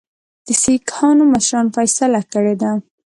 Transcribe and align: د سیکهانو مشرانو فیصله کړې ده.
د 0.47 0.49
سیکهانو 0.63 1.23
مشرانو 1.33 1.73
فیصله 1.77 2.19
کړې 2.31 2.55
ده. 2.61 2.71